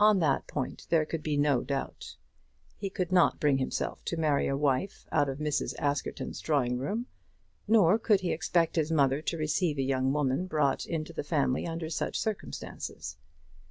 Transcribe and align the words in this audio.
On 0.03 0.17
that 0.17 0.47
point 0.47 0.87
there 0.89 1.05
could 1.05 1.21
be 1.21 1.37
no 1.37 1.61
doubt. 1.63 2.15
He 2.75 2.89
could 2.89 3.11
not 3.11 3.39
bring 3.39 3.59
himself 3.59 4.03
to 4.05 4.17
marry 4.17 4.47
a 4.47 4.57
wife 4.57 5.05
out 5.11 5.29
of 5.29 5.37
Mrs. 5.37 5.75
Askerton's 5.77 6.39
drawing 6.39 6.79
room, 6.79 7.05
nor 7.67 7.99
could 7.99 8.21
he 8.21 8.31
expect 8.31 8.77
his 8.77 8.91
mother 8.91 9.21
to 9.21 9.37
receive 9.37 9.77
a 9.77 9.83
young 9.83 10.11
woman 10.11 10.47
brought 10.47 10.87
into 10.87 11.13
the 11.13 11.23
family 11.23 11.67
under 11.67 11.87
such 11.91 12.19
circumstances. 12.19 13.17